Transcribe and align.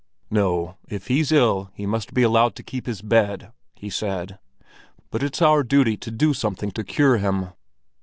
"No, 0.31 0.77
if 0.89 1.09
he's 1.09 1.31
ill 1.31 1.69
he 1.75 1.85
must 1.85 2.15
be 2.15 2.23
allowed 2.23 2.55
to 2.55 2.63
keep 2.63 2.87
his 2.87 3.03
bed," 3.03 3.51
he 3.75 3.91
said. 3.91 4.39
"But 5.11 5.21
it's 5.21 5.43
our 5.43 5.61
duty 5.61 5.95
to 5.97 6.09
do 6.09 6.33
something 6.33 6.71
to 6.71 6.83
cure 6.83 7.17
him." 7.17 7.49